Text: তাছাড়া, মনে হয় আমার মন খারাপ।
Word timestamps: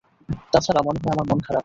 তাছাড়া, 0.53 0.81
মনে 0.85 0.99
হয় 0.99 1.13
আমার 1.13 1.27
মন 1.29 1.39
খারাপ। 1.39 1.59